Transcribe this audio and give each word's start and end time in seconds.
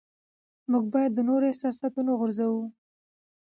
موږ 0.71 0.85
باید 0.93 1.11
د 1.15 1.19
نورو 1.29 1.45
احساسات 1.51 1.91
ونه 1.95 2.13
ځورو 2.37 2.63